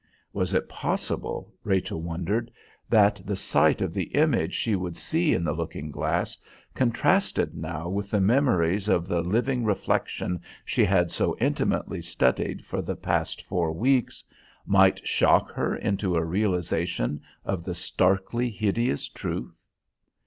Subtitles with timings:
[0.33, 2.49] Was it possible, Rachel wondered,
[2.89, 6.39] that the sight of the image she would see in the looking glass,
[6.73, 12.81] contrasted now with the memories of the living reflection she had so intimately studied for
[12.81, 14.23] the past four weeks,
[14.65, 19.55] might shock her into a realisation of the starkly hideous truth?